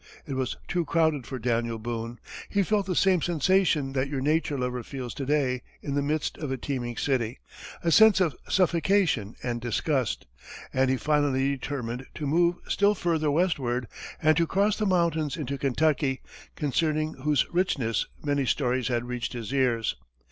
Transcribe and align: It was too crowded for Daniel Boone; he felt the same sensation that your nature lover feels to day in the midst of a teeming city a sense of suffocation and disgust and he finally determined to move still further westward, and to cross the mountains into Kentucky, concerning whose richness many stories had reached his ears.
It 0.25 0.33
was 0.33 0.55
too 0.67 0.83
crowded 0.83 1.27
for 1.27 1.37
Daniel 1.37 1.77
Boone; 1.77 2.19
he 2.49 2.63
felt 2.63 2.87
the 2.87 2.95
same 2.95 3.21
sensation 3.21 3.93
that 3.93 4.09
your 4.09 4.19
nature 4.19 4.57
lover 4.57 4.81
feels 4.81 5.13
to 5.13 5.27
day 5.27 5.61
in 5.83 5.93
the 5.93 6.01
midst 6.01 6.39
of 6.39 6.49
a 6.51 6.57
teeming 6.57 6.97
city 6.97 7.37
a 7.83 7.91
sense 7.91 8.19
of 8.19 8.35
suffocation 8.49 9.35
and 9.43 9.61
disgust 9.61 10.25
and 10.73 10.89
he 10.89 10.97
finally 10.97 11.49
determined 11.51 12.07
to 12.15 12.25
move 12.25 12.55
still 12.67 12.95
further 12.95 13.29
westward, 13.29 13.85
and 14.19 14.35
to 14.37 14.47
cross 14.47 14.75
the 14.75 14.87
mountains 14.87 15.37
into 15.37 15.55
Kentucky, 15.59 16.21
concerning 16.55 17.13
whose 17.21 17.45
richness 17.51 18.07
many 18.23 18.47
stories 18.47 18.87
had 18.87 19.05
reached 19.07 19.33
his 19.33 19.53
ears. 19.53 19.95